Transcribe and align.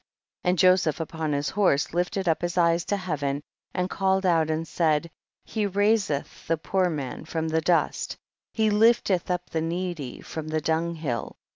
30. 0.43 0.49
And 0.49 0.57
Josepii 0.57 0.99
upon 0.99 1.31
his 1.33 1.51
horse 1.51 1.93
lifted 1.93 2.27
up 2.27 2.41
his 2.41 2.57
eyes 2.57 2.85
to 2.85 2.97
heaven, 2.97 3.43
and 3.71 3.87
called 3.87 4.25
out 4.25 4.49
and 4.49 4.67
said, 4.67 5.11
He 5.45 5.67
raiseth 5.67 6.47
the 6.47 6.57
poor 6.57 6.89
man 6.89 7.23
from 7.25 7.49
the 7.49 7.61
dust, 7.61 8.17
He 8.51 8.71
lifteth 8.71 9.29
up 9.29 9.51
the 9.51 9.61
needy 9.61 10.19
from 10.21 10.47
the 10.47 10.59
dunghill. 10.59 11.35